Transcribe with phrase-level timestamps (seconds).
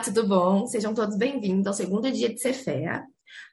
[0.00, 0.66] Olá, tudo bom?
[0.66, 3.04] Sejam todos bem-vindos ao segundo dia de Cefea.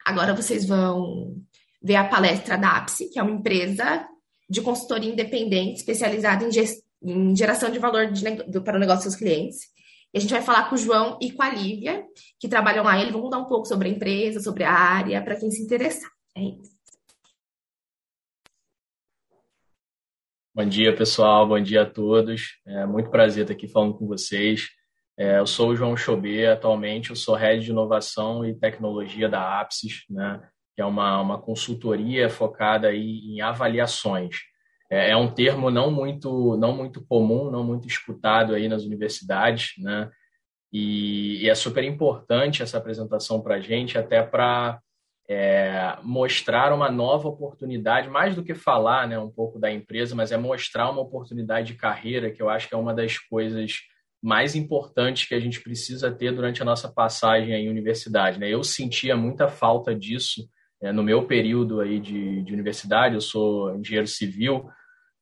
[0.05, 1.35] Agora vocês vão
[1.83, 4.07] ver a palestra da APSE, que é uma empresa
[4.49, 6.49] de consultoria independente especializada em,
[7.03, 8.23] em geração de valor de
[8.61, 9.57] para o negócio dos clientes.
[10.13, 12.05] E a gente vai falar com o João e com a Lívia,
[12.39, 12.97] que trabalham lá.
[12.97, 16.09] Eles vão contar um pouco sobre a empresa, sobre a área, para quem se interessar.
[16.33, 16.77] É isso.
[20.55, 21.45] Bom dia, pessoal.
[21.45, 22.57] Bom dia a todos.
[22.65, 24.76] É muito prazer estar aqui falando com vocês.
[25.19, 29.59] É, eu sou o João Chobê, atualmente eu sou Head de Inovação e Tecnologia da
[29.59, 30.39] Apsis, né,
[30.75, 34.35] que é uma, uma consultoria focada aí em avaliações.
[34.91, 39.73] É, é, um termo não muito, não muito comum, não muito escutado aí nas universidades,
[39.79, 40.07] né,
[40.71, 44.79] e, e é super importante essa apresentação para a gente, até para
[45.27, 50.31] é, mostrar uma nova oportunidade, mais do que falar né, um pouco da empresa, mas
[50.31, 53.79] é mostrar uma oportunidade de carreira, que eu acho que é uma das coisas
[54.21, 58.39] mais importantes que a gente precisa ter durante a nossa passagem em universidade.
[58.39, 58.49] Né?
[58.49, 60.47] Eu sentia muita falta disso
[60.81, 63.15] é, no meu período aí de, de, universidade.
[63.15, 64.69] Eu sou engenheiro civil,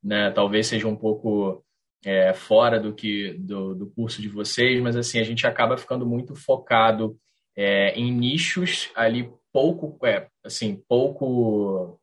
[0.04, 0.32] né?
[0.32, 1.64] talvez seja um pouco
[2.04, 6.06] é, fora do que do, do, curso de vocês, mas assim a gente acaba ficando
[6.06, 7.18] muito focado
[7.56, 12.00] é, em nichos ali pouco, é, assim pouco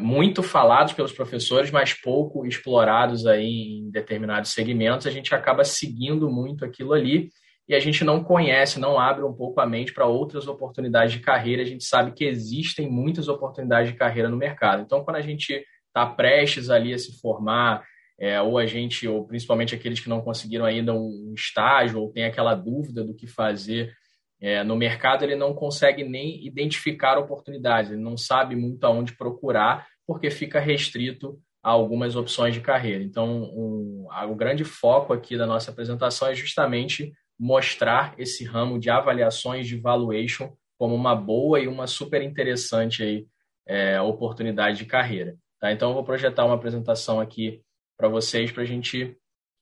[0.00, 6.30] muito falados pelos professores, mas pouco explorados aí em determinados segmentos, a gente acaba seguindo
[6.30, 7.28] muito aquilo ali
[7.68, 11.20] e a gente não conhece, não abre um pouco a mente para outras oportunidades de
[11.20, 11.62] carreira.
[11.62, 14.82] A gente sabe que existem muitas oportunidades de carreira no mercado.
[14.82, 17.84] Então, quando a gente está prestes ali a se formar,
[18.18, 22.24] é, ou a gente, ou principalmente aqueles que não conseguiram ainda um estágio, ou tem
[22.24, 23.92] aquela dúvida do que fazer
[24.40, 29.86] é, no mercado ele não consegue nem identificar oportunidades, ele não sabe muito aonde procurar,
[30.06, 33.02] porque fica restrito a algumas opções de carreira.
[33.02, 38.88] Então, um, o grande foco aqui da nossa apresentação é justamente mostrar esse ramo de
[38.88, 43.26] avaliações de valuation como uma boa e uma super interessante aí,
[43.66, 45.36] é, oportunidade de carreira.
[45.60, 45.72] Tá?
[45.72, 47.60] Então, eu vou projetar uma apresentação aqui
[47.96, 49.16] para vocês para a gente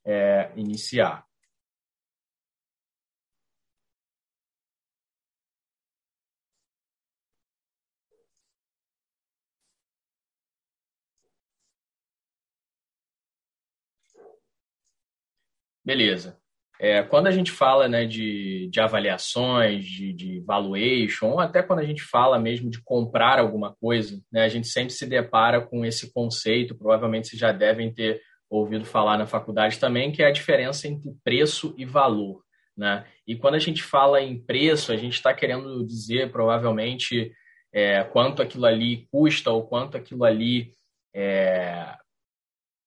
[0.04, 1.24] é, iniciar.
[15.84, 16.38] Beleza.
[16.80, 21.78] É, quando a gente fala né, de, de avaliações, de, de valuation, ou até quando
[21.78, 25.84] a gente fala mesmo de comprar alguma coisa, né, a gente sempre se depara com
[25.84, 30.32] esse conceito, provavelmente vocês já devem ter ouvido falar na faculdade também, que é a
[30.32, 32.42] diferença entre preço e valor.
[32.76, 33.04] Né?
[33.26, 37.32] E quando a gente fala em preço, a gente está querendo dizer provavelmente
[37.72, 40.72] é, quanto aquilo ali custa ou quanto aquilo ali
[41.14, 41.94] é,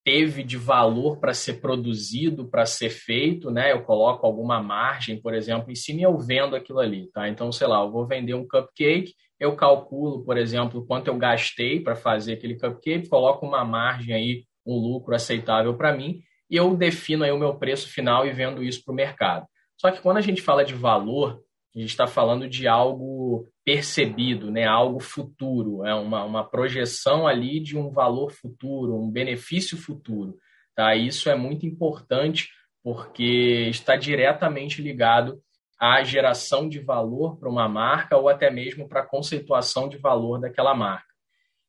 [0.08, 3.72] teve de valor para ser produzido, para ser feito, né?
[3.72, 7.28] Eu coloco alguma margem, por exemplo, em cima e eu vendo aquilo ali, tá?
[7.28, 11.80] Então, sei lá, eu vou vender um cupcake, eu calculo, por exemplo, quanto eu gastei
[11.80, 16.74] para fazer aquele cupcake, coloco uma margem aí, um lucro aceitável para mim, e eu
[16.74, 19.46] defino aí o meu preço final e vendo isso para o mercado.
[19.76, 21.38] Só que quando a gente fala de valor,
[21.76, 24.64] a gente está falando de algo percebido, né?
[24.64, 30.38] algo futuro, é uma, uma projeção ali de um valor futuro, um benefício futuro.
[30.74, 30.96] Tá?
[30.96, 32.48] Isso é muito importante
[32.82, 35.38] porque está diretamente ligado
[35.78, 40.40] à geração de valor para uma marca ou até mesmo para a conceituação de valor
[40.40, 41.12] daquela marca.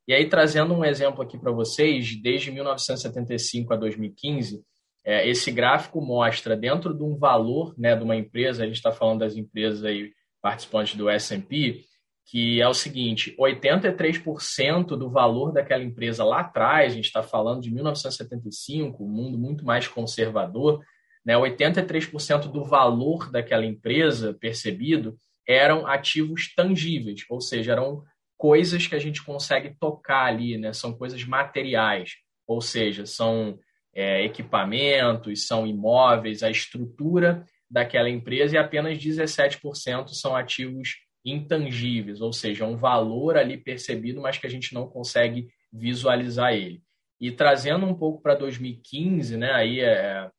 [0.07, 4.63] E aí, trazendo um exemplo aqui para vocês, desde 1975 a 2015,
[5.03, 8.93] é, esse gráfico mostra dentro de um valor né, de uma empresa, a gente está
[8.93, 11.88] falando das empresas aí, participantes do S&P,
[12.29, 17.61] que é o seguinte, 83% do valor daquela empresa lá atrás, a gente está falando
[17.63, 20.79] de 1975, um mundo muito mais conservador,
[21.25, 28.03] né, 83% do valor daquela empresa percebido eram ativos tangíveis, ou seja, eram
[28.37, 32.11] coisas que a gente consegue tocar ali, né, são coisas materiais,
[32.45, 33.57] ou seja, são
[33.91, 42.31] é, equipamentos, são imóveis, a estrutura daquela empresa e apenas 17% são ativos intangíveis, ou
[42.31, 46.81] seja, um valor ali percebido, mas que a gente não consegue visualizar ele.
[47.19, 50.29] E trazendo um pouco para 2015, né, aí é,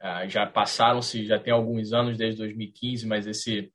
[0.00, 3.72] é, já passaram-se, já tem alguns anos desde 2015, mas esse,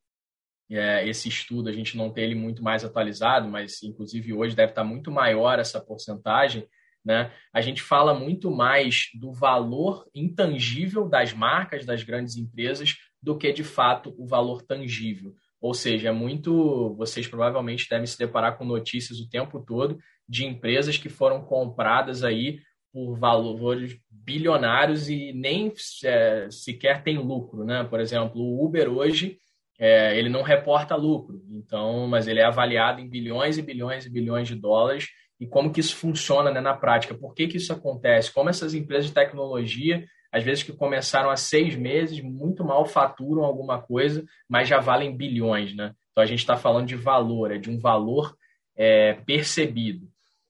[0.69, 4.71] é, esse estudo a gente não tem ele muito mais atualizado, mas inclusive hoje deve
[4.71, 6.67] estar muito maior essa porcentagem,
[7.03, 7.33] né?
[7.51, 13.51] A gente fala muito mais do valor intangível das marcas, das grandes empresas, do que
[13.51, 15.33] de fato o valor tangível.
[15.61, 16.95] Ou seja, é muito.
[16.95, 22.23] Vocês provavelmente devem se deparar com notícias o tempo todo de empresas que foram compradas
[22.23, 22.59] aí
[22.91, 25.71] por valores bilionários e nem
[26.03, 27.83] é, sequer tem lucro, né?
[27.83, 29.37] Por exemplo, o Uber hoje
[29.79, 34.09] é, ele não reporta lucro, então, mas ele é avaliado em bilhões e bilhões e
[34.09, 35.09] bilhões de dólares
[35.39, 38.75] e como que isso funciona né, na prática, por que, que isso acontece, como essas
[38.75, 44.23] empresas de tecnologia, às vezes que começaram há seis meses, muito mal faturam alguma coisa,
[44.47, 45.93] mas já valem bilhões, né?
[46.11, 48.35] Então a gente está falando de valor, é de um valor
[48.75, 50.07] é, percebido.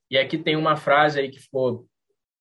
[0.09, 1.85] E aqui tem uma frase aí que ficou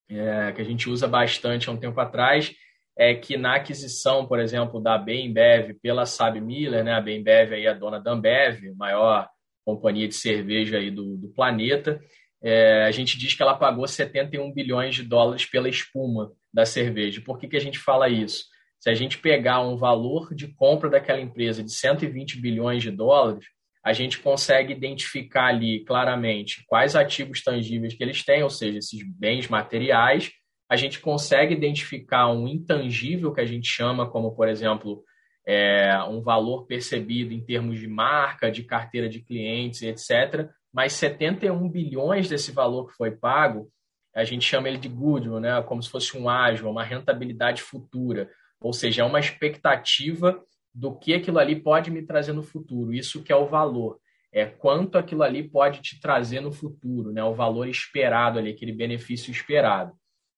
[0.09, 2.53] é, que a gente usa bastante há um tempo atrás,
[2.99, 7.65] é que na aquisição, por exemplo, da Bembev pela Saab Miller, né, a Bembev aí
[7.65, 9.29] é a dona da Ambev, maior
[9.65, 12.01] companhia de cerveja aí do, do planeta,
[12.43, 17.21] é, a gente diz que ela pagou 71 bilhões de dólares pela espuma da cerveja.
[17.21, 18.45] Por que, que a gente fala isso?
[18.79, 23.45] Se a gente pegar um valor de compra daquela empresa de 120 bilhões de dólares,
[23.85, 29.03] a gente consegue identificar ali claramente quais ativos tangíveis que eles têm, ou seja, esses
[29.19, 30.31] bens materiais.
[30.69, 35.03] A gente consegue identificar um intangível que a gente chama como, por exemplo,
[35.47, 40.49] é, um valor percebido em termos de marca, de carteira de clientes, etc.
[40.73, 43.69] Mas 71 bilhões desse valor que foi pago,
[44.15, 45.63] a gente chama ele de goodwill, né?
[45.63, 48.31] como se fosse um ágio, uma rentabilidade futura.
[48.61, 50.43] Ou seja, é uma expectativa
[50.75, 52.93] do que aquilo ali pode me trazer no futuro.
[52.93, 53.99] Isso que é o valor.
[54.33, 57.23] É quanto aquilo ali pode te trazer no futuro, né?
[57.25, 59.93] O valor esperado ali, aquele benefício esperado,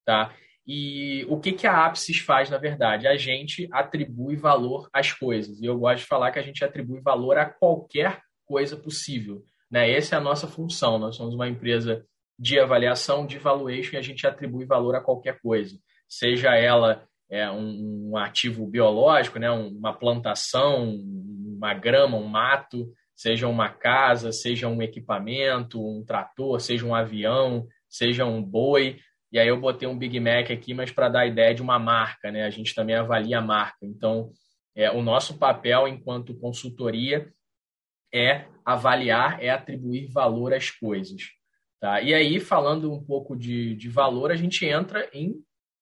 [0.04, 0.34] tá?
[0.66, 3.06] E o que, que a Apsis faz, na verdade?
[3.06, 5.60] A gente atribui valor às coisas.
[5.60, 9.42] E eu gosto de falar que a gente atribui valor a qualquer coisa possível.
[9.70, 9.90] Né?
[9.90, 10.98] Essa é a nossa função.
[10.98, 12.06] Nós somos uma empresa
[12.42, 15.78] de avaliação, de valuation, e a gente atribui valor a qualquer coisa.
[16.08, 23.46] Seja ela é, um, um, ativo biológico, né, uma plantação, uma grama, um mato, seja
[23.46, 28.98] uma casa, seja um equipamento, um trator, seja um avião, seja um boi.
[29.30, 31.78] E aí eu botei um Big Mac aqui, mas para dar a ideia de uma
[31.78, 32.42] marca, né?
[32.42, 33.86] A gente também avalia a marca.
[33.86, 34.32] Então,
[34.74, 37.32] é, o nosso papel enquanto consultoria
[38.12, 41.40] é avaliar, é atribuir valor às coisas.
[41.82, 42.00] Tá?
[42.00, 45.34] E aí, falando um pouco de, de valor, a gente entra em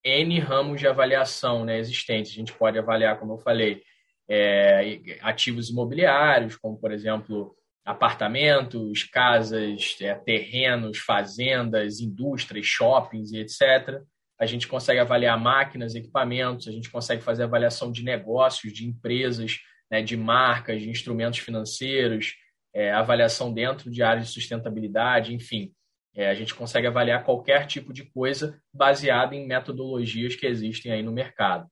[0.03, 2.33] N ramos de avaliação né, existentes.
[2.33, 3.83] A gente pode avaliar, como eu falei,
[4.27, 7.55] é, ativos imobiliários, como, por exemplo,
[7.85, 14.01] apartamentos, casas, é, terrenos, fazendas, indústrias, shoppings e etc.
[14.41, 19.59] A gente consegue avaliar máquinas, equipamentos, a gente consegue fazer avaliação de negócios, de empresas,
[19.91, 22.37] né, de marcas, de instrumentos financeiros,
[22.75, 25.75] é, avaliação dentro de áreas de sustentabilidade, enfim.
[26.15, 31.03] É, a gente consegue avaliar qualquer tipo de coisa baseado em metodologias que existem aí
[31.03, 31.69] no mercado.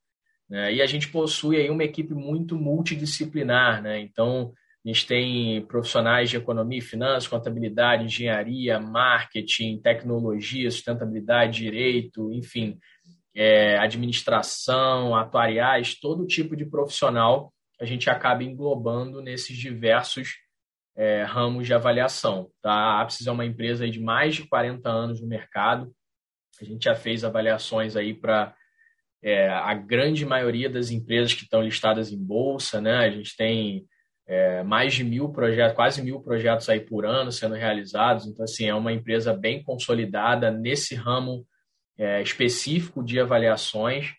[0.49, 0.75] Né?
[0.75, 4.01] E a gente possui aí uma equipe muito multidisciplinar, né?
[4.01, 4.53] Então,
[4.85, 12.79] a gente tem profissionais de economia e finanças, contabilidade, engenharia, marketing, tecnologia, sustentabilidade, direito, enfim,
[13.35, 20.37] é, administração, atuariais, todo tipo de profissional a gente acaba englobando nesses diversos
[20.99, 22.51] é, ramos de avaliação.
[22.61, 22.73] Tá?
[22.73, 25.95] A Apsis é uma empresa de mais de 40 anos no mercado.
[26.61, 28.53] A gente já fez avaliações aí para
[29.23, 32.97] é, a grande maioria das empresas que estão listadas em bolsa, né?
[32.97, 33.87] A gente tem
[34.27, 38.27] é, mais de mil projetos, quase mil projetos aí por ano sendo realizados.
[38.27, 41.47] Então, assim, é uma empresa bem consolidada nesse ramo
[41.97, 44.15] é, específico de avaliações,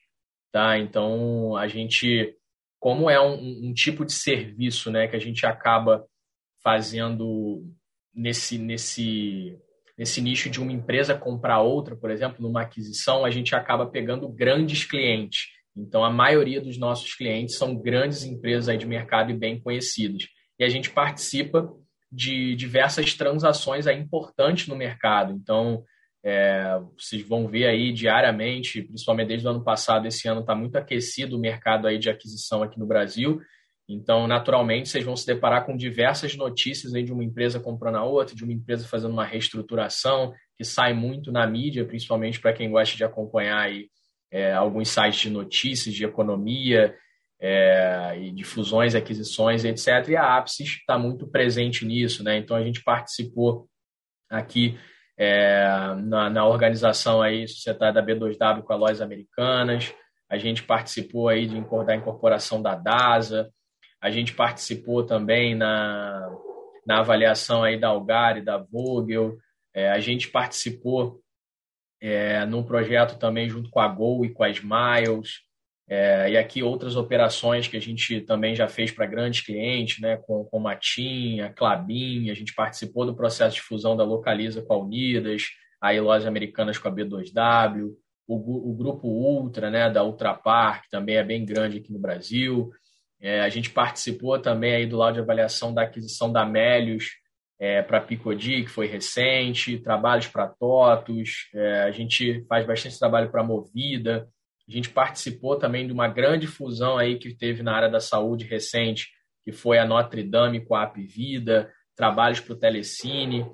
[0.49, 0.77] tá?
[0.77, 2.33] Então, a gente,
[2.79, 6.05] como é um, um tipo de serviço, né, que a gente acaba
[6.63, 7.63] fazendo
[8.13, 9.57] nesse, nesse,
[9.97, 14.27] nesse nicho de uma empresa comprar outra, por exemplo, numa aquisição, a gente acaba pegando
[14.29, 15.47] grandes clientes.
[15.75, 20.27] Então, a maioria dos nossos clientes são grandes empresas de mercado e bem conhecidas.
[20.59, 21.69] E a gente participa
[22.11, 25.31] de diversas transações aí importantes no mercado.
[25.31, 25.83] Então,
[26.23, 30.75] é, vocês vão ver aí diariamente, principalmente desde o ano passado, esse ano está muito
[30.75, 33.39] aquecido o mercado aí de aquisição aqui no Brasil.
[33.91, 38.35] Então, naturalmente, vocês vão se deparar com diversas notícias de uma empresa comprando a outra,
[38.35, 42.95] de uma empresa fazendo uma reestruturação, que sai muito na mídia, principalmente para quem gosta
[42.95, 43.89] de acompanhar aí,
[44.31, 46.95] é, alguns sites de notícias, de economia,
[47.41, 50.09] é, e de fusões, aquisições, etc.
[50.09, 52.23] E a Apsis está muito presente nisso.
[52.23, 52.37] Né?
[52.37, 53.67] Então, a gente participou
[54.29, 54.77] aqui
[55.17, 59.91] é, na, na, organização aí societária da B2W com a Lojas Americanas,
[60.29, 63.49] a gente participou aí de, da incorporação da DASA,
[64.01, 66.29] a gente participou também na,
[66.85, 67.93] na avaliação aí da
[68.37, 69.37] e da Vogel.
[69.73, 71.21] É, a gente participou
[72.01, 75.41] é, num projeto também junto com a Gol e com a Smiles.
[75.91, 80.17] É, e aqui outras operações que a gente também já fez para grandes clientes, né,
[80.17, 84.61] com, com a TIM, a Clabin, a gente participou do processo de fusão da Localiza
[84.61, 85.47] com a Unidas,
[85.81, 87.89] aí lojas americanas com a B2W,
[88.27, 92.69] o, o grupo Ultra, né, da Ultra Park, também é bem grande aqui no Brasil.
[93.21, 97.17] É, a gente participou também aí do lado de avaliação da aquisição da Melios
[97.59, 103.29] é, para Picodi, que foi recente, trabalhos para Totos, é, a gente faz bastante trabalho
[103.29, 104.29] para Movida,
[104.67, 108.45] a gente participou também de uma grande fusão aí que teve na área da saúde
[108.45, 109.09] recente,
[109.43, 113.45] que foi a Notre Dame com a Apvida, trabalhos para o Telecine.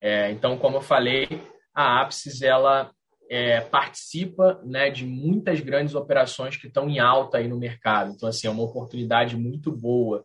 [0.00, 1.28] É, então, como eu falei,
[1.74, 2.90] a Apsis ela
[3.30, 8.12] é, participa né, de muitas grandes operações que estão em alta aí no mercado.
[8.12, 10.24] Então, assim, é uma oportunidade muito boa.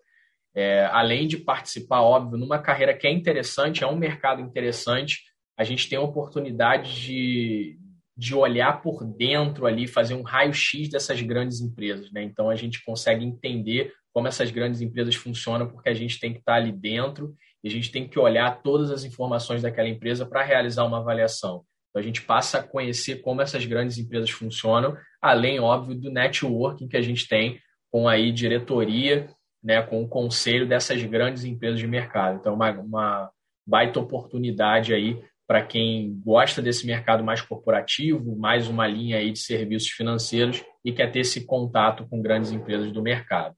[0.53, 5.21] É, além de participar, óbvio, numa carreira que é interessante, é um mercado interessante,
[5.57, 7.79] a gente tem a oportunidade de,
[8.17, 12.11] de olhar por dentro ali, fazer um raio-x dessas grandes empresas.
[12.11, 12.23] Né?
[12.23, 16.39] Então, a gente consegue entender como essas grandes empresas funcionam, porque a gente tem que
[16.39, 20.43] estar ali dentro e a gente tem que olhar todas as informações daquela empresa para
[20.43, 21.63] realizar uma avaliação.
[21.97, 26.87] Então, a gente passa a conhecer como essas grandes empresas funcionam, além, óbvio, do networking
[26.87, 27.59] que a gente tem
[27.91, 29.27] com aí diretoria,
[29.63, 32.37] né, com o conselho dessas grandes empresas de mercado.
[32.39, 33.31] Então, uma, uma
[33.65, 39.39] baita oportunidade aí para quem gosta desse mercado mais corporativo, mais uma linha aí de
[39.39, 43.55] serviços financeiros e quer ter esse contato com grandes empresas do mercado.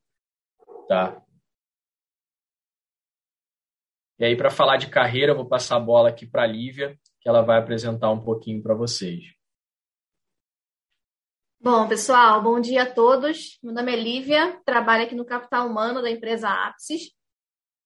[0.87, 1.21] Tá?
[4.17, 6.97] E aí, para falar de carreira, eu vou passar a bola aqui para a Lívia,
[7.19, 9.23] que ela vai apresentar um pouquinho para vocês.
[11.61, 13.59] Bom, pessoal, bom dia a todos.
[13.61, 17.11] Meu nome é Lívia, trabalho aqui no Capital Humano da empresa Apsis.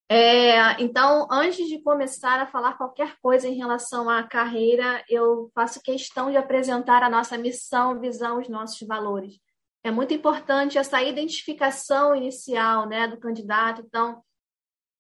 [0.08, 5.82] É, então, antes de começar a falar qualquer coisa em relação à carreira, eu faço
[5.82, 9.40] questão de apresentar a nossa missão, visão, os nossos valores.
[9.84, 13.82] É muito importante essa identificação inicial né, do candidato.
[13.82, 14.22] Então,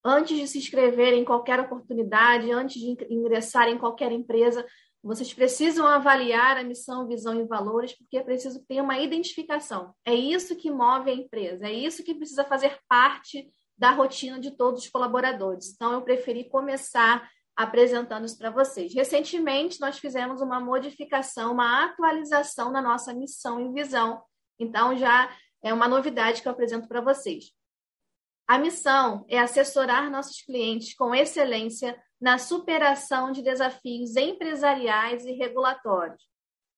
[0.03, 4.65] antes de se inscrever em qualquer oportunidade, antes de ingressar em qualquer empresa,
[5.03, 9.93] vocês precisam avaliar a missão, visão e valores, porque é preciso ter uma identificação.
[10.05, 14.51] É isso que move a empresa, é isso que precisa fazer parte da rotina de
[14.51, 15.73] todos os colaboradores.
[15.73, 18.93] Então, eu preferi começar apresentando isso para vocês.
[18.93, 24.23] Recentemente, nós fizemos uma modificação, uma atualização na nossa missão e visão.
[24.57, 25.29] Então, já
[25.61, 27.51] é uma novidade que eu apresento para vocês.
[28.53, 36.21] A missão é assessorar nossos clientes com excelência na superação de desafios empresariais e regulatórios.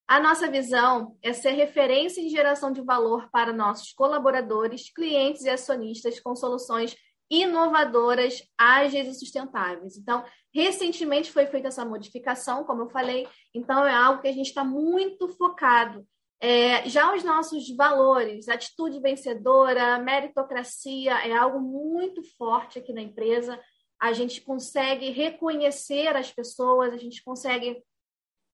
[0.08, 5.50] A nossa visão é ser referência em geração de valor para nossos colaboradores, clientes e
[5.50, 6.96] acionistas com soluções
[7.30, 9.98] inovadoras, ágeis e sustentáveis.
[9.98, 14.48] Então, recentemente foi feita essa modificação, como eu falei, então é algo que a gente
[14.48, 16.08] está muito focado
[16.48, 23.60] é, já os nossos valores, atitude vencedora, meritocracia, é algo muito forte aqui na empresa.
[24.00, 27.84] A gente consegue reconhecer as pessoas, a gente consegue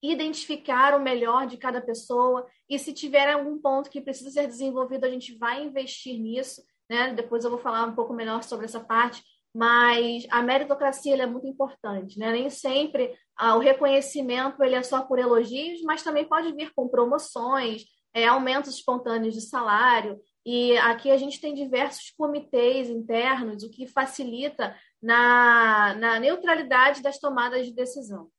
[0.01, 5.03] identificar o melhor de cada pessoa e se tiver algum ponto que precisa ser desenvolvido,
[5.03, 6.63] a gente vai investir nisso.
[6.89, 7.13] Né?
[7.13, 9.21] Depois eu vou falar um pouco melhor sobre essa parte,
[9.53, 12.31] mas a meritocracia é muito importante, né?
[12.31, 16.87] Nem sempre ah, o reconhecimento ele é só por elogios, mas também pode vir com
[16.87, 20.19] promoções, é, aumentos espontâneos de salário.
[20.45, 27.19] E aqui a gente tem diversos comitês internos, o que facilita na, na neutralidade das
[27.19, 28.29] tomadas de decisão.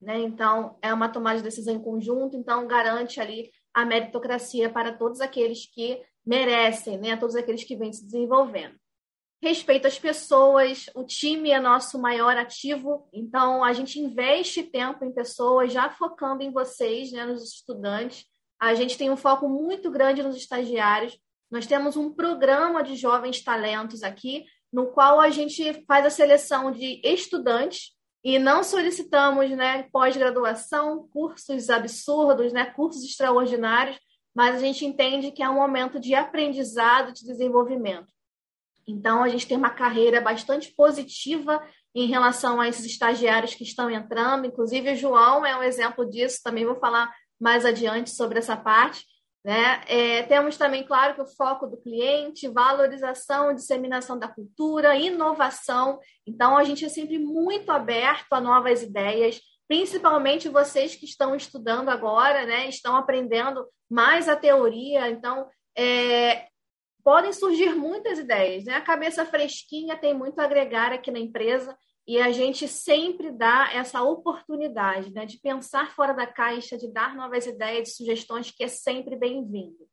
[0.00, 0.18] Né?
[0.20, 5.20] Então, é uma tomada de decisão em conjunto, então garante ali a meritocracia para todos
[5.20, 7.16] aqueles que merecem, né?
[7.16, 8.76] todos aqueles que vêm se desenvolvendo
[9.42, 15.12] respeito às pessoas, o time é nosso maior ativo, então a gente investe tempo em
[15.12, 18.24] pessoas, já focando em vocês, né, nos estudantes.
[18.58, 21.18] A gente tem um foco muito grande nos estagiários.
[21.50, 26.70] Nós temos um programa de jovens talentos aqui, no qual a gente faz a seleção
[26.72, 33.98] de estudantes e não solicitamos né, pós-graduação, cursos absurdos, né, cursos extraordinários,
[34.34, 38.15] mas a gente entende que é um momento de aprendizado, de desenvolvimento.
[38.86, 41.62] Então, a gente tem uma carreira bastante positiva
[41.94, 44.46] em relação a esses estagiários que estão entrando.
[44.46, 49.04] Inclusive, o João é um exemplo disso, também vou falar mais adiante sobre essa parte.
[49.44, 49.80] Né?
[49.86, 56.00] É, temos também, claro, que o foco do cliente, valorização, disseminação da cultura, inovação.
[56.26, 61.88] Então, a gente é sempre muito aberto a novas ideias, principalmente vocês que estão estudando
[61.88, 62.68] agora, né?
[62.68, 65.08] estão aprendendo mais a teoria.
[65.10, 66.46] Então, é,
[67.06, 68.64] podem surgir muitas ideias.
[68.64, 68.74] Né?
[68.74, 73.70] A cabeça fresquinha tem muito a agregar aqui na empresa e a gente sempre dá
[73.72, 78.66] essa oportunidade né, de pensar fora da caixa, de dar novas ideias, sugestões, que é
[78.66, 79.88] sempre bem-vindo.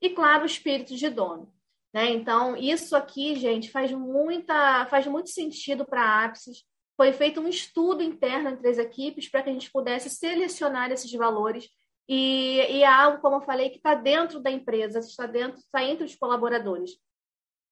[0.00, 1.52] E, claro, o espírito de dono.
[1.92, 2.12] Né?
[2.12, 6.64] Então, isso aqui, gente, faz, muita, faz muito sentido para a Apsis.
[6.96, 11.12] Foi feito um estudo interno entre as equipes para que a gente pudesse selecionar esses
[11.12, 11.68] valores
[12.08, 15.82] e, e é algo, como eu falei, que está dentro da empresa, está dentro, está
[15.82, 16.92] entre os colaboradores.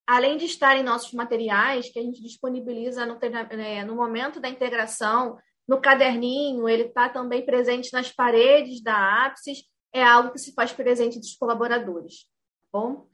[0.05, 3.17] além de estar em nossos materiais, que a gente disponibiliza no,
[3.61, 5.37] é, no momento da integração,
[5.67, 9.63] no caderninho, ele está também presente nas paredes da Apsis,
[9.93, 12.25] é algo que se faz presente dos colaboradores.
[12.63, 13.07] Tá bom?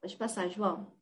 [0.00, 0.95] Pode passar, João.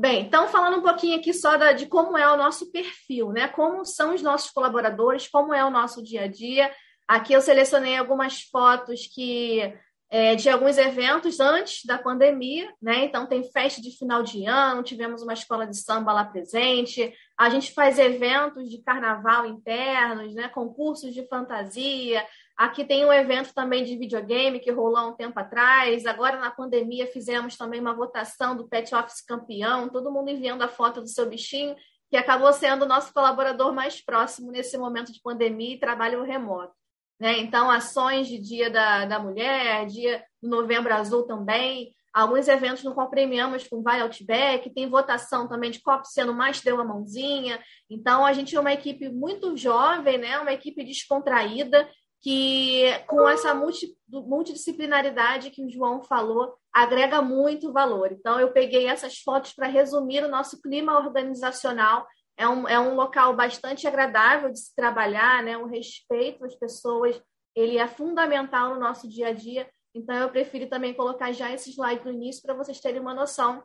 [0.00, 3.48] Bem, então falando um pouquinho aqui só da, de como é o nosso perfil, né?
[3.48, 6.70] Como são os nossos colaboradores, como é o nosso dia a dia.
[7.08, 9.74] Aqui eu selecionei algumas fotos que
[10.08, 13.06] é, de alguns eventos antes da pandemia, né?
[13.06, 17.50] Então tem festa de final de ano, tivemos uma escola de samba lá presente, a
[17.50, 20.48] gente faz eventos de carnaval internos, né?
[20.48, 22.24] Concursos de fantasia,
[22.58, 26.04] Aqui tem um evento também de videogame que rolou há um tempo atrás.
[26.06, 30.68] Agora, na pandemia, fizemos também uma votação do Pet Office campeão, todo mundo enviando a
[30.68, 31.76] foto do seu bichinho,
[32.10, 36.72] que acabou sendo o nosso colaborador mais próximo nesse momento de pandemia e trabalho remoto.
[37.20, 37.38] Né?
[37.38, 43.08] Então, ações de Dia da, da Mulher, Dia do Novembro Azul também, alguns eventos qual
[43.08, 47.62] premiamos com Vai Outback, tem votação também de qual sendo mais deu a mãozinha.
[47.88, 50.40] Então, a gente é uma equipe muito jovem, né?
[50.40, 51.88] uma equipe descontraída,
[52.20, 58.10] que com essa multi, multidisciplinaridade que o João falou, agrega muito valor.
[58.12, 62.06] Então, eu peguei essas fotos para resumir o nosso clima organizacional.
[62.36, 65.56] É um, é um local bastante agradável de se trabalhar, né?
[65.56, 67.20] um respeito às pessoas,
[67.54, 69.68] ele é fundamental no nosso dia a dia.
[69.94, 73.62] Então, eu preferi também colocar já esse slide no início para vocês terem uma noção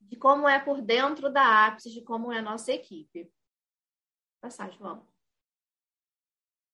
[0.00, 3.30] de como é por dentro da Ápice, de como é a nossa equipe.
[4.40, 5.11] Passar, João.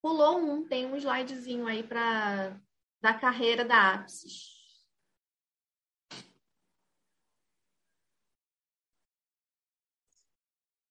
[0.01, 2.57] Pulou um, tem um slidezinho aí para
[3.01, 4.59] da carreira da Apsis.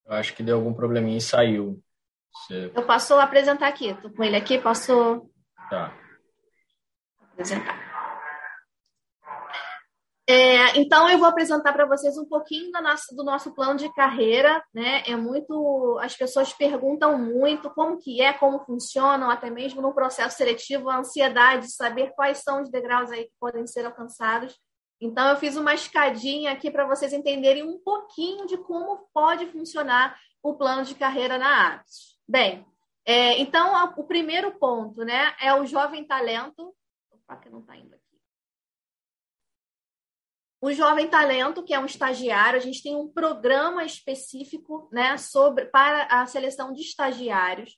[0.06, 1.84] Eu acho que deu algum probleminha e saiu.
[2.32, 2.72] Você...
[2.74, 3.94] Eu posso apresentar aqui.
[4.02, 5.30] Tô com ele aqui, posso.
[5.70, 5.94] Tá.
[7.34, 7.87] Apresentar.
[10.30, 14.62] É, então, eu vou apresentar para vocês um pouquinho nossa, do nosso plano de carreira.
[14.74, 15.02] Né?
[15.08, 15.98] É muito.
[16.02, 20.98] As pessoas perguntam muito como que é, como funcionam, até mesmo no processo seletivo, a
[20.98, 24.54] ansiedade de saber quais são os degraus aí que podem ser alcançados.
[25.00, 30.20] Então, eu fiz uma escadinha aqui para vocês entenderem um pouquinho de como pode funcionar
[30.44, 32.18] o plano de carreira na APS.
[32.28, 32.66] Bem,
[33.06, 36.76] é, então, o primeiro ponto né, é o jovem talento.
[37.12, 38.07] Opa, que não está indo aqui.
[40.60, 45.66] O Jovem Talento, que é um estagiário, a gente tem um programa específico né, sobre,
[45.66, 47.78] para a seleção de estagiários.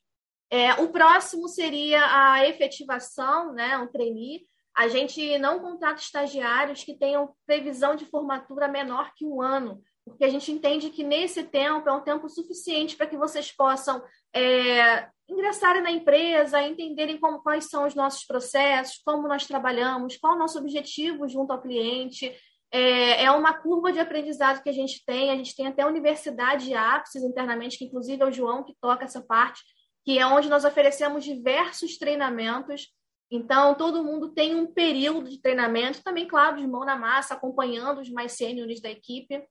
[0.50, 4.48] É, o próximo seria a efetivação, né, um trainee.
[4.76, 10.24] A gente não contrata estagiários que tenham previsão de formatura menor que um ano, porque
[10.24, 14.02] a gente entende que nesse tempo é um tempo suficiente para que vocês possam
[14.34, 20.34] é, ingressarem na empresa, entenderem como, quais são os nossos processos, como nós trabalhamos, qual
[20.34, 22.34] é o nosso objetivo junto ao cliente,
[22.72, 25.32] é, é uma curva de aprendizado que a gente tem.
[25.32, 28.76] A gente tem até a Universidade de Ápices internamente, que inclusive é o João que
[28.80, 29.62] toca essa parte,
[30.06, 32.88] que é onde nós oferecemos diversos treinamentos.
[33.32, 38.02] Então, todo mundo tem um período de treinamento, também, claro, de mão na massa, acompanhando
[38.02, 39.44] os mais sêniores da equipe,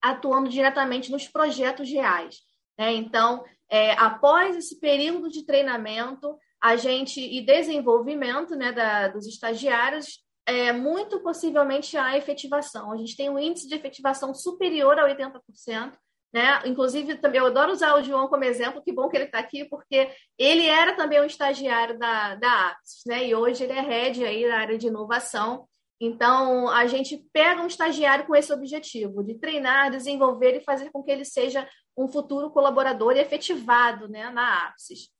[0.00, 2.38] atuando diretamente nos projetos reais.
[2.78, 2.94] Né?
[2.94, 10.20] Então, é, após esse período de treinamento, a gente e desenvolvimento né, da, dos estagiários,
[10.50, 12.92] é, muito possivelmente a efetivação.
[12.92, 15.92] A gente tem um índice de efetivação superior a 80%.
[16.32, 16.62] Né?
[16.64, 19.64] Inclusive, também eu adoro usar o João como exemplo, que bom que ele está aqui,
[19.64, 23.26] porque ele era também um estagiário da, da Apps, né?
[23.26, 25.66] E hoje ele é head aí na área de inovação.
[26.00, 31.02] Então, a gente pega um estagiário com esse objetivo, de treinar, desenvolver e fazer com
[31.02, 35.10] que ele seja um futuro colaborador efetivado né, na Apps.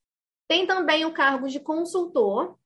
[0.48, 2.56] Tem também o cargo de consultor,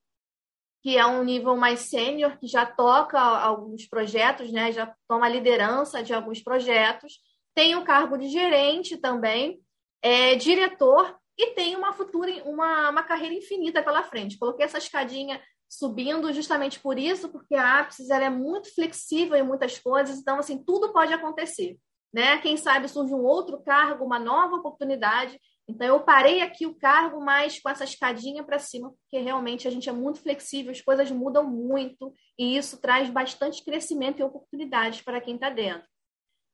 [0.85, 4.71] que é um nível mais sênior, que já toca alguns projetos, né?
[4.71, 7.13] já toma liderança de alguns projetos,
[7.55, 9.59] tem o cargo de gerente também,
[9.99, 14.37] é diretor e tem uma futura, uma, uma carreira infinita pela frente.
[14.37, 19.41] Coloquei essa escadinha subindo justamente por isso, porque a Apsis ela é muito flexível em
[19.41, 21.79] muitas coisas, então assim, tudo pode acontecer.
[22.13, 22.37] Né?
[22.37, 27.19] Quem sabe surge um outro cargo, uma nova oportunidade, então, eu parei aqui o cargo
[27.19, 31.09] mais com essa escadinha para cima, porque realmente a gente é muito flexível, as coisas
[31.09, 35.87] mudam muito e isso traz bastante crescimento e oportunidades para quem está dentro.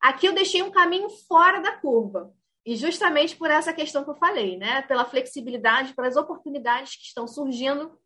[0.00, 2.32] Aqui eu deixei um caminho fora da curva,
[2.64, 4.82] e justamente por essa questão que eu falei, né?
[4.82, 7.98] Pela flexibilidade, pelas oportunidades que estão surgindo,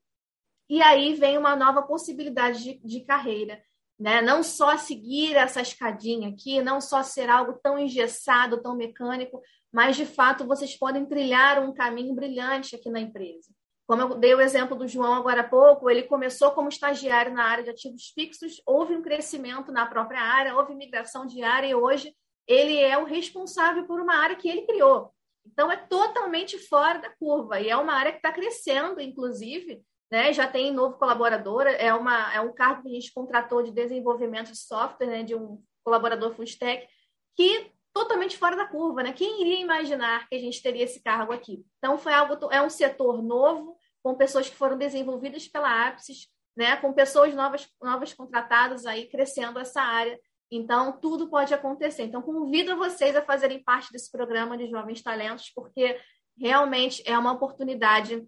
[0.68, 3.62] e aí vem uma nova possibilidade de, de carreira.
[3.98, 4.20] Né?
[4.20, 9.40] Não só seguir essa escadinha aqui, não só ser algo tão engessado, tão mecânico,
[9.76, 13.52] mas de fato vocês podem trilhar um caminho brilhante aqui na empresa.
[13.86, 17.44] Como eu dei o exemplo do João agora há pouco, ele começou como estagiário na
[17.44, 21.74] área de ativos fixos, houve um crescimento na própria área, houve migração de área e
[21.74, 25.12] hoje ele é o responsável por uma área que ele criou.
[25.44, 30.32] Então, é totalmente fora da curva e é uma área que está crescendo, inclusive, né?
[30.32, 34.52] já tem novo colaborador, é, uma, é um cargo que a gente contratou de desenvolvimento
[34.52, 35.22] de software, né?
[35.22, 36.88] de um colaborador full stack,
[37.36, 39.12] que totalmente fora da curva, né?
[39.12, 41.64] Quem iria imaginar que a gente teria esse cargo aqui?
[41.78, 46.76] Então, foi algo, é um setor novo, com pessoas que foram desenvolvidas pela Apsis, né?
[46.76, 50.18] Com pessoas novas, novas contratadas aí, crescendo essa área
[50.50, 52.04] então, tudo pode acontecer.
[52.04, 55.98] Então, convido vocês a fazerem parte desse programa de Jovens Talentos, porque
[56.38, 58.24] realmente é uma oportunidade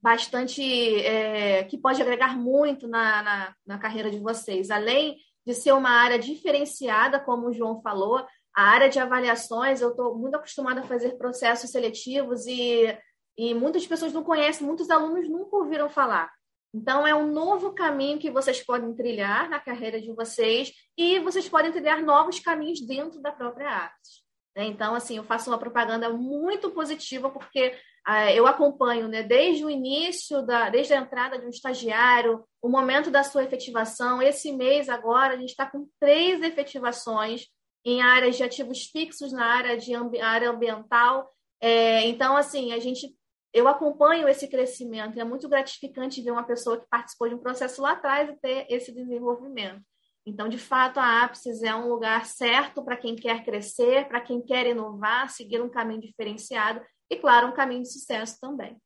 [0.00, 0.62] bastante
[1.00, 4.70] é, que pode agregar muito na, na, na, carreira de vocês.
[4.70, 9.90] Além de ser uma área diferenciada, como o João falou, a área de avaliações, eu
[9.90, 12.96] estou muito acostumada a fazer processos seletivos e,
[13.36, 16.30] e muitas pessoas não conhecem, muitos alunos nunca ouviram falar.
[16.74, 21.48] Então, é um novo caminho que vocês podem trilhar na carreira de vocês e vocês
[21.48, 24.28] podem trilhar novos caminhos dentro da própria arte.
[24.54, 24.66] Né?
[24.66, 27.74] Então, assim, eu faço uma propaganda muito positiva porque
[28.06, 32.68] uh, eu acompanho né, desde o início, da, desde a entrada de um estagiário, o
[32.68, 34.20] momento da sua efetivação.
[34.20, 37.46] Esse mês, agora, a gente está com três efetivações
[37.88, 41.32] em áreas de ativos fixos, na área, de ambi área ambiental.
[41.60, 43.16] É, então, assim, a gente
[43.52, 47.80] eu acompanho esse crescimento é muito gratificante ver uma pessoa que participou de um processo
[47.80, 49.82] lá atrás e ter esse desenvolvimento.
[50.26, 54.42] Então, de fato, a Apsis é um lugar certo para quem quer crescer, para quem
[54.42, 58.76] quer inovar, seguir um caminho diferenciado e, claro, um caminho de sucesso também.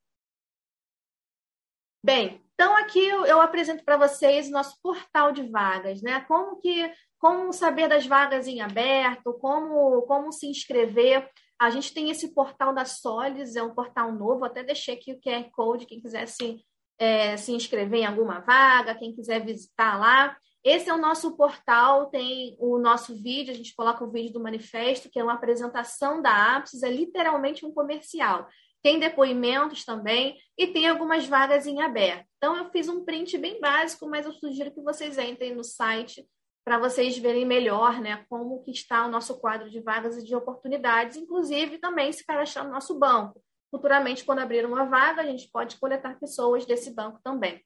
[2.04, 6.20] Bem, então aqui eu, eu apresento para vocês o nosso portal de vagas, né?
[6.22, 11.30] Como que, como saber das vagas em aberto, como, como se inscrever.
[11.56, 15.20] A gente tem esse portal da Solis, é um portal novo, até deixei aqui o
[15.20, 16.58] QR Code, quem quiser se,
[16.98, 20.36] é, se inscrever em alguma vaga, quem quiser visitar lá.
[20.64, 24.42] Esse é o nosso portal, tem o nosso vídeo, a gente coloca o vídeo do
[24.42, 28.48] manifesto, que é uma apresentação da Apsis, é literalmente um comercial.
[28.82, 32.26] Tem depoimentos também e tem algumas vagas em aberto.
[32.36, 36.26] Então, eu fiz um print bem básico, mas eu sugiro que vocês entrem no site
[36.64, 40.34] para vocês verem melhor né, como que está o nosso quadro de vagas e de
[40.34, 43.42] oportunidades, inclusive também se cadastrar no nosso banco.
[43.70, 47.64] Futuramente, quando abrir uma vaga, a gente pode coletar pessoas desse banco também.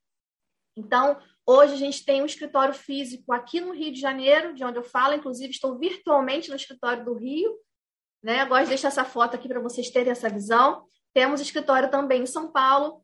[0.76, 4.78] Então, hoje a gente tem um escritório físico aqui no Rio de Janeiro, de onde
[4.78, 7.58] eu falo, inclusive estou virtualmente no escritório do Rio.
[8.22, 8.42] Né?
[8.42, 10.86] Eu gosto de deixar essa foto aqui para vocês terem essa visão.
[11.12, 13.02] Temos escritório também em São Paulo,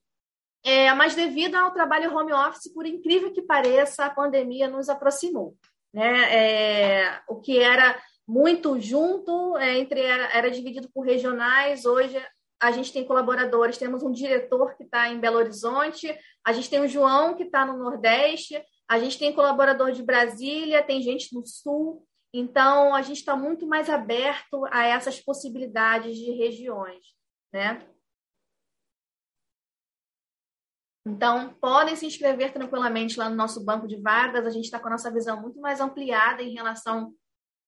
[0.65, 5.57] é, mas devido ao trabalho home office, por incrível que pareça, a pandemia nos aproximou
[5.93, 6.35] né?
[6.35, 12.17] É, o que era muito junto, é, entre era, era dividido por regionais, hoje
[12.61, 16.81] a gente tem colaboradores, temos um diretor que está em Belo Horizonte, a gente tem
[16.81, 21.45] o João que está no Nordeste, a gente tem colaborador de Brasília, tem gente no
[21.45, 27.05] Sul, então a gente está muito mais aberto a essas possibilidades de regiões,
[27.53, 27.85] né?
[31.05, 34.47] Então, podem se inscrever tranquilamente lá no nosso banco de vagas.
[34.47, 37.13] A gente está com a nossa visão muito mais ampliada em relação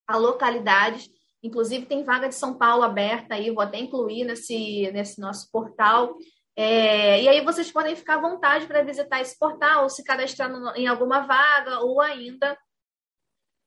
[0.07, 1.09] a localidades.
[1.43, 6.17] Inclusive, tem vaga de São Paulo aberta aí, vou até incluir nesse, nesse nosso portal.
[6.57, 10.71] É, e aí vocês podem ficar à vontade para visitar esse portal, se cadastrar no,
[10.77, 12.57] em alguma vaga ou ainda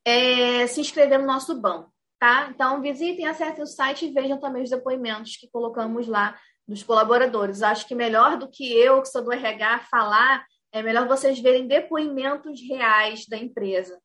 [0.06, 1.94] é, se inscrever no nosso banco.
[2.18, 2.50] Tá?
[2.50, 6.36] Então, visitem, acessem o site e vejam também os depoimentos que colocamos lá
[6.68, 7.62] dos colaboradores.
[7.62, 11.68] Acho que melhor do que eu, que sou do RH, falar, é melhor vocês verem
[11.68, 13.98] depoimentos reais da empresa.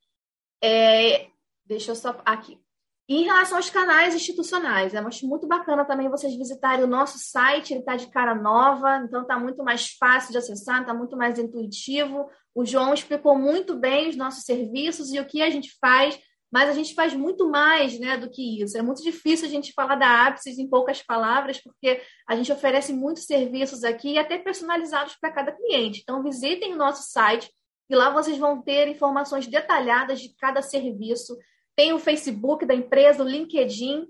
[0.62, 1.26] É,
[1.66, 2.20] deixa eu só.
[2.24, 2.58] Aqui.
[3.08, 7.72] em relação aos canais institucionais, eu acho muito bacana também vocês visitarem o nosso site,
[7.72, 11.38] ele está de cara nova, então está muito mais fácil de acessar, está muito mais
[11.38, 12.30] intuitivo.
[12.54, 16.18] O João explicou muito bem os nossos serviços e o que a gente faz
[16.52, 18.76] mas a gente faz muito mais né, do que isso.
[18.76, 22.92] É muito difícil a gente falar da Apsis em poucas palavras, porque a gente oferece
[22.92, 26.00] muitos serviços aqui, até personalizados para cada cliente.
[26.02, 27.50] Então, visitem o nosso site
[27.88, 31.38] e lá vocês vão ter informações detalhadas de cada serviço.
[31.74, 34.06] Tem o Facebook da empresa, o LinkedIn,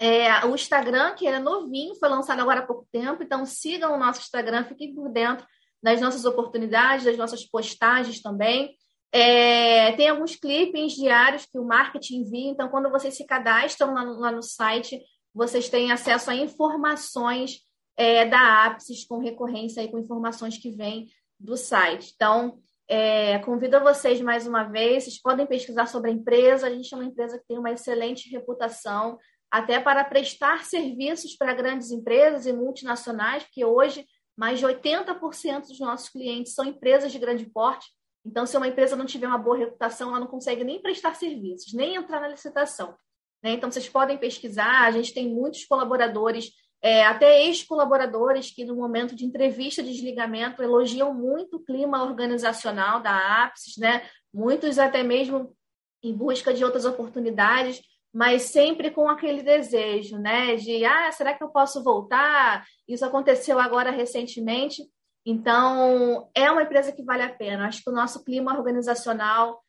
[0.00, 3.22] é, o Instagram, que é novinho, foi lançado agora há pouco tempo.
[3.22, 5.46] Então, sigam o nosso Instagram, fiquem por dentro
[5.80, 8.76] das nossas oportunidades, das nossas postagens também.
[9.12, 14.04] É, tem alguns clippings diários que o marketing envia, então quando vocês se cadastram lá
[14.04, 15.02] no, lá no site,
[15.34, 17.60] vocês têm acesso a informações
[17.96, 22.12] é, da Apsis com recorrência e com informações que vêm do site.
[22.14, 26.92] Então, é, convido vocês mais uma vez, vocês podem pesquisar sobre a empresa, a gente
[26.92, 29.18] é uma empresa que tem uma excelente reputação,
[29.50, 35.80] até para prestar serviços para grandes empresas e multinacionais, porque hoje mais de 80% dos
[35.80, 37.86] nossos clientes são empresas de grande porte.
[38.24, 41.72] Então, se uma empresa não tiver uma boa reputação, ela não consegue nem prestar serviços,
[41.72, 42.94] nem entrar na licitação.
[43.42, 43.52] Né?
[43.52, 46.50] Então, vocês podem pesquisar, a gente tem muitos colaboradores,
[46.82, 53.00] é, até ex-colaboradores, que no momento de entrevista de desligamento elogiam muito o clima organizacional
[53.00, 54.02] da Apsis, né?
[54.32, 55.54] muitos até mesmo
[56.02, 60.56] em busca de outras oportunidades, mas sempre com aquele desejo, né?
[60.56, 62.64] De, ah, será que eu posso voltar?
[62.88, 64.82] Isso aconteceu agora recentemente.
[65.24, 67.66] Então, é uma empresa que vale a pena.
[67.66, 69.62] Acho que o nosso clima organizacional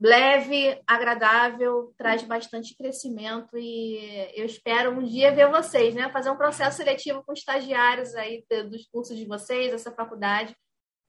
[0.00, 3.98] leve, agradável, traz bastante crescimento e
[4.34, 6.10] eu espero um dia ver vocês, né?
[6.10, 10.56] Fazer um processo seletivo com estagiários aí dos cursos de vocês, essa faculdade,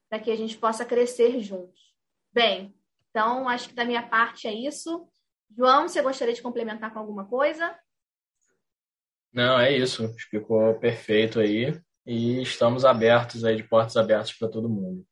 [0.08, 1.94] para que a gente possa crescer juntos.
[2.32, 2.74] Bem,
[3.10, 5.06] então acho que da minha parte é isso.
[5.56, 7.76] João, você gostaria de complementar com alguma coisa?
[9.32, 10.04] Não, é isso.
[10.16, 11.78] Explicou perfeito aí.
[12.06, 15.04] E estamos abertos aí, de portas abertas para todo mundo.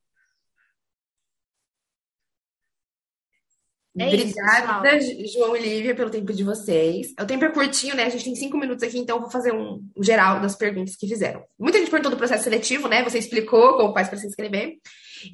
[3.97, 7.15] É Obrigada, isso, João e Lívia, pelo tempo de vocês.
[7.21, 8.05] O tempo é curtinho, né?
[8.05, 10.97] A gente tem cinco minutos aqui, então eu vou fazer um, um geral das perguntas
[10.97, 11.45] que fizeram.
[11.57, 13.05] Muita gente perguntou do processo seletivo, né?
[13.05, 14.79] Você explicou como faz para se inscrever.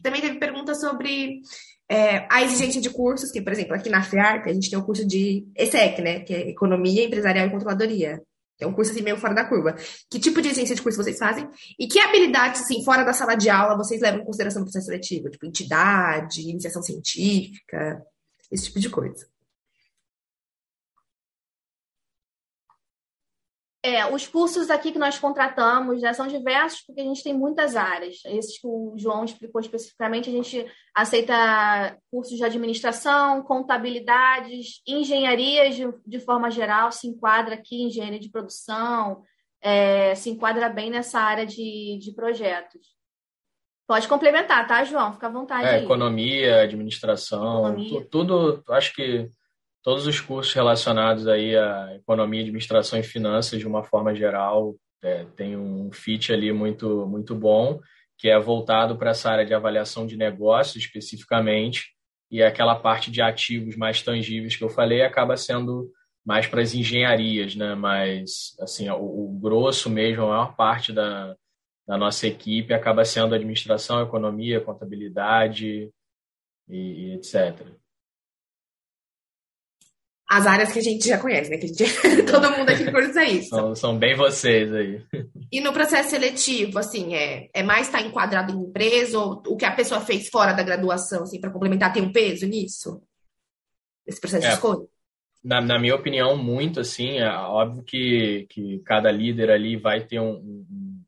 [0.03, 1.41] Também teve pergunta sobre
[1.89, 4.85] é, a exigência de cursos, que, por exemplo, aqui na FIARC, a gente tem o
[4.85, 6.21] curso de ESEC, né?
[6.21, 8.23] Que é Economia Empresarial e Controladoria.
[8.61, 9.75] É um curso assim meio fora da curva.
[10.11, 11.49] Que tipo de exigência de curso vocês fazem?
[11.79, 14.87] E que habilidades, assim, fora da sala de aula, vocês levam em consideração no processo
[14.87, 15.31] seletivo?
[15.31, 18.03] Tipo, entidade, iniciação científica
[18.51, 19.30] esse tipo de coisa.
[23.83, 27.77] É, os cursos aqui que nós contratamos né, são diversos, porque a gente tem muitas
[27.77, 28.17] áreas.
[28.27, 35.87] Esses que o João explicou especificamente, a gente aceita cursos de administração, contabilidades, engenharias de,
[36.07, 39.23] de forma geral, se enquadra aqui engenharia de produção,
[39.63, 43.01] é, se enquadra bem nessa área de, de projetos.
[43.89, 45.15] Pode complementar, tá, João?
[45.15, 45.67] Fica à vontade.
[45.67, 48.07] É, economia, administração, economia.
[48.11, 49.31] tudo, acho que
[49.83, 55.25] todos os cursos relacionados aí à economia, administração e finanças, de uma forma geral, é,
[55.37, 57.81] tem um fit ali muito, muito bom,
[58.19, 61.95] que é voltado para essa área de avaliação de negócios especificamente,
[62.31, 65.91] e aquela parte de ativos mais tangíveis que eu falei acaba sendo
[66.25, 67.75] mais para as engenharias, né?
[67.75, 71.35] Mas, assim, o, o grosso mesmo, a maior parte da,
[71.89, 75.91] da nossa equipe acaba sendo administração, economia, contabilidade
[76.69, 77.67] e, e etc.
[80.31, 81.59] As áreas que a gente já conhece, né?
[81.59, 83.49] Que a gente, todo mundo aqui cursa isso.
[83.49, 85.03] São, são bem vocês aí.
[85.51, 89.57] E no processo seletivo, assim, é, é mais estar tá enquadrado em empresa ou o
[89.57, 93.03] que a pessoa fez fora da graduação, assim, para complementar, tem um peso nisso?
[94.07, 94.87] Esse processo é, de escolha?
[95.43, 100.21] Na, na, minha opinião, muito, assim, é óbvio que, que cada líder ali vai ter
[100.21, 101.01] um, um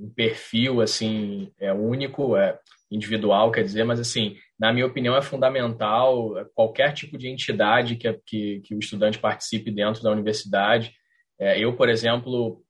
[0.00, 2.58] um perfil assim é único, é
[2.90, 8.12] individual, quer dizer, mas assim, na minha opinião é fundamental qualquer tipo de entidade que,
[8.26, 10.92] que, que o estudante participe dentro da universidade.
[11.38, 12.62] É, eu, por exemplo,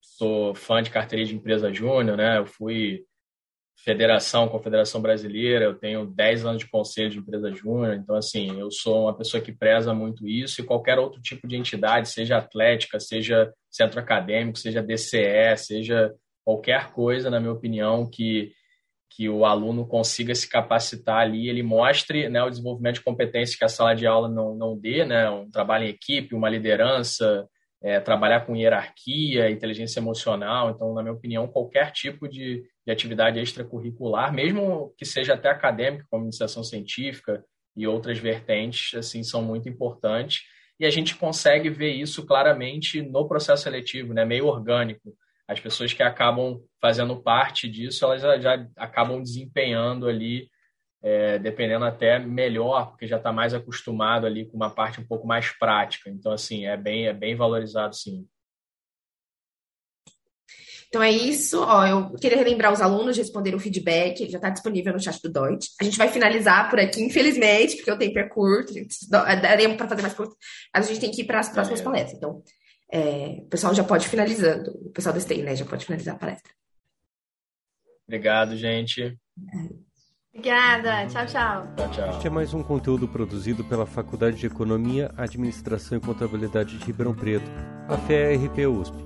[0.00, 2.38] sou fã de carteirinha de empresa júnior, né?
[2.38, 3.04] Eu fui
[3.84, 8.70] federação, confederação brasileira, eu tenho 10 anos de conselho de empresa júnior, então assim, eu
[8.70, 13.00] sou uma pessoa que preza muito isso e qualquer outro tipo de entidade, seja atlética,
[13.00, 16.12] seja centro acadêmico, seja DCE, seja
[16.44, 18.52] qualquer coisa, na minha opinião, que,
[19.10, 23.64] que o aluno consiga se capacitar ali, ele mostre né, o desenvolvimento de competências que
[23.64, 27.48] a sala de aula não, não dê, né, um trabalho em equipe, uma liderança,
[27.82, 30.70] é, trabalhar com hierarquia, inteligência emocional.
[30.70, 36.06] Então, na minha opinião, qualquer tipo de, de atividade extracurricular, mesmo que seja até acadêmica,
[36.08, 37.44] como iniciação científica
[37.76, 40.42] e outras vertentes, assim, são muito importantes.
[40.78, 45.14] E a gente consegue ver isso claramente no processo seletivo, né, meio orgânico
[45.50, 50.48] as pessoas que acabam fazendo parte disso, elas já, já acabam desempenhando ali,
[51.02, 55.26] é, dependendo até melhor, porque já está mais acostumado ali com uma parte um pouco
[55.26, 56.08] mais prática.
[56.08, 58.28] Então, assim, é bem, é bem valorizado, sim.
[60.86, 61.60] Então é isso.
[61.60, 65.20] Ó, eu queria relembrar os alunos de responder o feedback, já está disponível no chat
[65.20, 65.70] do Deutsch.
[65.80, 68.72] A gente vai finalizar por aqui, infelizmente, porque o tempo é curto,
[69.10, 70.36] daria para fazer mais curto,
[70.72, 71.84] mas a gente tem que ir para as próximas é.
[71.84, 72.18] palestras.
[72.18, 72.40] Então,
[72.92, 76.18] é, o pessoal já pode finalizando, o pessoal do STEI, né, já pode finalizar a
[76.18, 76.52] palestra.
[78.06, 79.16] Obrigado, gente.
[80.34, 81.06] Obrigada.
[81.06, 81.74] Tchau, tchau.
[81.76, 82.10] Tchau, tchau.
[82.10, 87.14] Este é mais um conteúdo produzido pela Faculdade de Economia, Administração e Contabilidade de Ribeirão
[87.14, 87.48] Preto,
[87.88, 88.96] a FEA-RP USP.